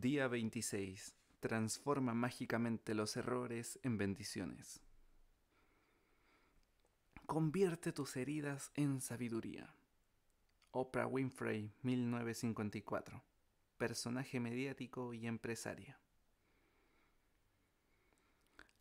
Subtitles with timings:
[0.00, 1.14] Día 26.
[1.40, 4.80] Transforma mágicamente los errores en bendiciones.
[7.26, 9.74] Convierte tus heridas en sabiduría.
[10.70, 13.22] Oprah Winfrey, 1954.
[13.76, 16.00] Personaje mediático y empresaria.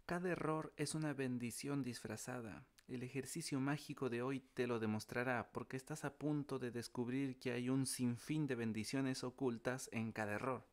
[0.06, 2.66] Cada error es una bendición disfrazada.
[2.88, 7.52] El ejercicio mágico de hoy te lo demostrará porque estás a punto de descubrir que
[7.52, 10.73] hay un sinfín de bendiciones ocultas en cada error.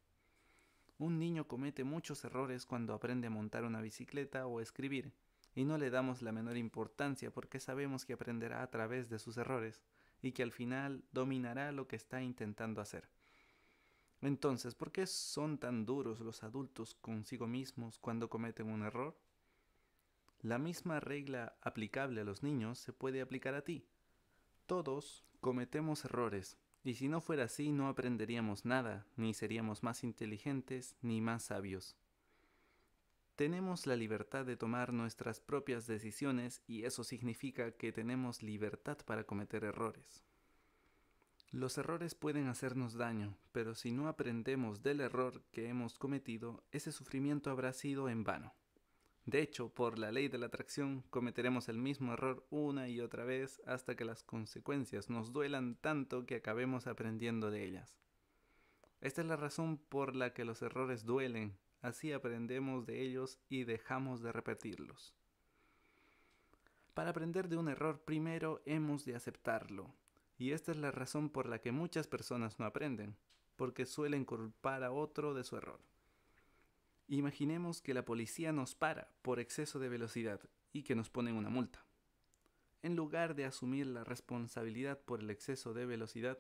[1.00, 5.14] Un niño comete muchos errores cuando aprende a montar una bicicleta o escribir,
[5.54, 9.39] y no le damos la menor importancia porque sabemos que aprenderá a través de sus
[9.39, 9.81] errores
[10.21, 13.09] y que al final dominará lo que está intentando hacer.
[14.21, 19.18] Entonces, ¿por qué son tan duros los adultos consigo mismos cuando cometen un error?
[20.43, 23.87] La misma regla aplicable a los niños se puede aplicar a ti.
[24.67, 30.96] Todos cometemos errores, y si no fuera así, no aprenderíamos nada, ni seríamos más inteligentes,
[31.03, 31.96] ni más sabios.
[33.37, 39.25] Tenemos la libertad de tomar nuestras propias decisiones y eso significa que tenemos libertad para
[39.25, 40.22] cometer errores.
[41.50, 46.92] Los errores pueden hacernos daño, pero si no aprendemos del error que hemos cometido, ese
[46.92, 48.55] sufrimiento habrá sido en vano.
[49.31, 53.25] De hecho, por la ley de la atracción, cometeremos el mismo error una y otra
[53.25, 57.97] vez hasta que las consecuencias nos duelan tanto que acabemos aprendiendo de ellas.
[59.00, 63.62] Esta es la razón por la que los errores duelen, así aprendemos de ellos y
[63.62, 65.14] dejamos de repetirlos.
[66.92, 69.94] Para aprender de un error primero hemos de aceptarlo,
[70.39, 73.15] y esta es la razón por la que muchas personas no aprenden,
[73.55, 75.90] porque suelen culpar a otro de su error.
[77.12, 80.41] Imaginemos que la policía nos para por exceso de velocidad
[80.72, 81.84] y que nos ponen una multa.
[82.83, 86.38] En lugar de asumir la responsabilidad por el exceso de velocidad,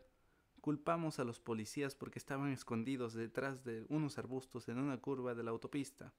[0.60, 5.42] culpamos a los policías porque estaban escondidos detrás de unos arbustos en una curva de
[5.42, 6.14] la autopista,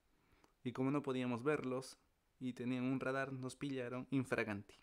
[0.65, 1.97] y como no podíamos verlos
[2.37, 4.75] y tenían un radar, nos pillaron infraganti.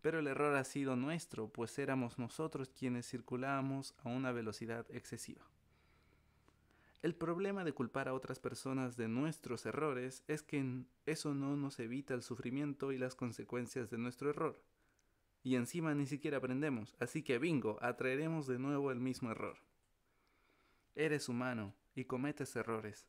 [0.00, 5.46] Pero el error ha sido nuestro, pues éramos nosotros quienes circulábamos a una velocidad excesiva.
[7.02, 11.80] El problema de culpar a otras personas de nuestros errores es que eso no nos
[11.80, 14.62] evita el sufrimiento y las consecuencias de nuestro error.
[15.42, 19.56] Y encima ni siquiera aprendemos, así que bingo, atraeremos de nuevo el mismo error.
[20.94, 23.08] Eres humano y cometes errores,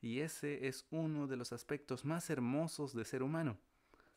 [0.00, 3.56] y ese es uno de los aspectos más hermosos de ser humano.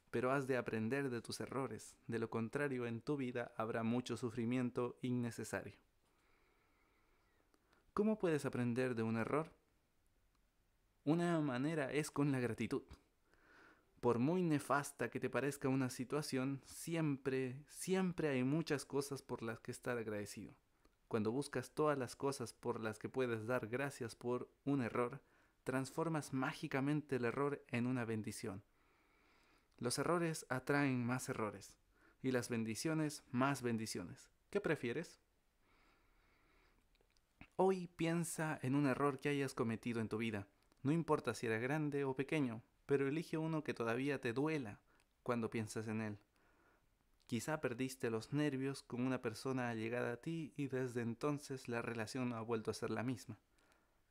[0.09, 4.17] Pero has de aprender de tus errores, de lo contrario en tu vida habrá mucho
[4.17, 5.75] sufrimiento innecesario.
[7.94, 9.52] ¿Cómo puedes aprender de un error?
[11.03, 12.84] Una manera es con la gratitud.
[14.00, 19.59] Por muy nefasta que te parezca una situación, siempre, siempre hay muchas cosas por las
[19.59, 20.53] que estar agradecido.
[21.09, 25.22] Cuando buscas todas las cosas por las que puedes dar gracias por un error,
[25.66, 28.63] transformas mágicamente el error en una bendición.
[29.80, 31.75] Los errores atraen más errores
[32.24, 34.31] y las bendiciones más bendiciones.
[34.50, 35.19] ¿Qué prefieres?
[37.56, 40.47] Hoy piensa en un error que hayas cometido en tu vida.
[40.84, 44.79] No importa si era grande o pequeño, pero elige uno que todavía te duela
[45.23, 46.17] cuando piensas en él.
[47.28, 52.29] Quizá perdiste los nervios con una persona allegada a ti y desde entonces la relación
[52.29, 53.38] no ha vuelto a ser la misma.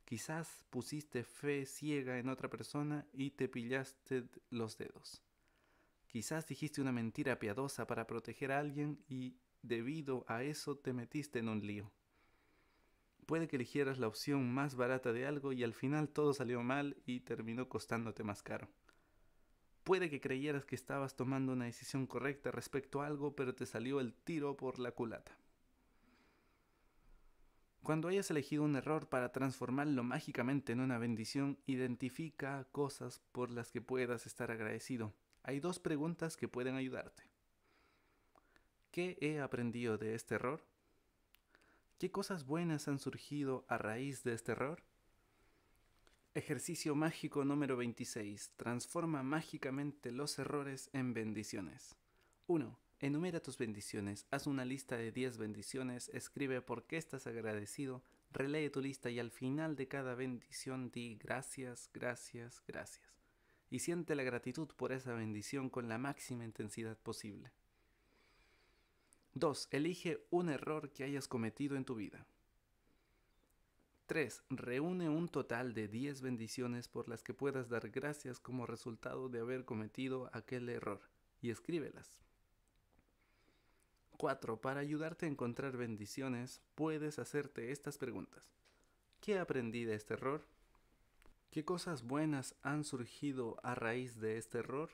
[0.05, 5.23] Quizás pusiste fe ciega en otra persona y te pillaste los dedos.
[6.07, 11.39] Quizás dijiste una mentira piadosa para proteger a alguien y debido a eso te metiste
[11.39, 11.93] en un lío.
[13.31, 16.97] Puede que eligieras la opción más barata de algo y al final todo salió mal
[17.07, 18.69] y terminó costándote más caro.
[19.85, 24.01] Puede que creyeras que estabas tomando una decisión correcta respecto a algo, pero te salió
[24.01, 25.39] el tiro por la culata.
[27.85, 33.71] Cuando hayas elegido un error para transformarlo mágicamente en una bendición, identifica cosas por las
[33.71, 35.15] que puedas estar agradecido.
[35.45, 37.23] Hay dos preguntas que pueden ayudarte.
[38.91, 40.69] ¿Qué he aprendido de este error?
[42.01, 44.83] ¿Qué cosas buenas han surgido a raíz de este error?
[46.33, 48.53] Ejercicio mágico número 26.
[48.57, 51.95] Transforma mágicamente los errores en bendiciones.
[52.47, 52.81] 1.
[53.01, 54.27] Enumera tus bendiciones.
[54.31, 56.09] Haz una lista de 10 bendiciones.
[56.15, 58.03] Escribe por qué estás agradecido.
[58.31, 63.27] Relee tu lista y al final de cada bendición di gracias, gracias, gracias.
[63.69, 67.53] Y siente la gratitud por esa bendición con la máxima intensidad posible.
[69.35, 69.69] 2.
[69.71, 72.27] Elige un error que hayas cometido en tu vida.
[74.07, 74.43] 3.
[74.51, 79.39] Reúne un total de 10 bendiciones por las que puedas dar gracias como resultado de
[79.39, 81.01] haber cometido aquel error
[81.41, 82.21] y escríbelas.
[84.17, 84.61] 4.
[84.61, 88.53] Para ayudarte a encontrar bendiciones, puedes hacerte estas preguntas.
[89.21, 90.45] ¿Qué aprendí de este error?
[91.51, 94.91] ¿Qué cosas buenas han surgido a raíz de este error?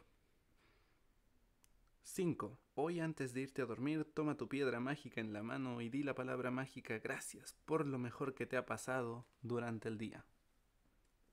[2.16, 2.58] 5.
[2.76, 6.02] Hoy antes de irte a dormir, toma tu piedra mágica en la mano y di
[6.02, 10.24] la palabra mágica gracias por lo mejor que te ha pasado durante el día.